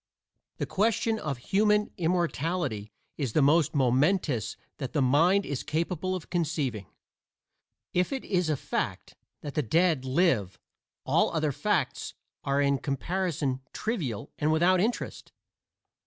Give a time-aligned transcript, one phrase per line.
[0.57, 6.31] The question of human immortality is the most momentous that the mind is capable of
[6.31, 6.87] conceiving.
[7.93, 10.57] If it is a fact that the dead live
[11.05, 15.33] all other facts are in comparison trivial and without interest.